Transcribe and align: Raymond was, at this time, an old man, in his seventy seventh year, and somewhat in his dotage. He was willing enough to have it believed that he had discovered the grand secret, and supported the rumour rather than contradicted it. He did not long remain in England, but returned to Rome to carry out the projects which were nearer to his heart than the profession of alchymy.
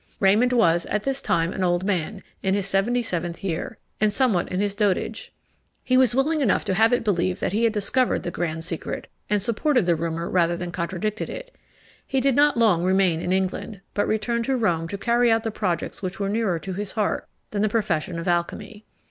Raymond 0.19 0.51
was, 0.51 0.87
at 0.87 1.03
this 1.03 1.21
time, 1.21 1.53
an 1.53 1.63
old 1.63 1.83
man, 1.83 2.23
in 2.41 2.55
his 2.55 2.65
seventy 2.65 3.03
seventh 3.03 3.43
year, 3.43 3.77
and 3.99 4.11
somewhat 4.11 4.51
in 4.51 4.59
his 4.59 4.73
dotage. 4.75 5.31
He 5.83 5.95
was 5.95 6.15
willing 6.15 6.41
enough 6.41 6.65
to 6.65 6.73
have 6.73 6.91
it 6.91 7.03
believed 7.03 7.39
that 7.39 7.53
he 7.53 7.65
had 7.65 7.71
discovered 7.73 8.23
the 8.23 8.31
grand 8.31 8.63
secret, 8.63 9.09
and 9.29 9.43
supported 9.43 9.85
the 9.85 9.93
rumour 9.95 10.27
rather 10.27 10.57
than 10.57 10.71
contradicted 10.71 11.29
it. 11.29 11.55
He 12.07 12.19
did 12.19 12.35
not 12.35 12.57
long 12.57 12.83
remain 12.83 13.21
in 13.21 13.31
England, 13.31 13.81
but 13.93 14.07
returned 14.07 14.45
to 14.45 14.57
Rome 14.57 14.87
to 14.87 14.97
carry 14.97 15.31
out 15.31 15.43
the 15.43 15.51
projects 15.51 16.01
which 16.01 16.19
were 16.19 16.29
nearer 16.29 16.57
to 16.57 16.73
his 16.73 16.93
heart 16.93 17.27
than 17.51 17.61
the 17.61 17.69
profession 17.69 18.17
of 18.17 18.27
alchymy. 18.27 18.85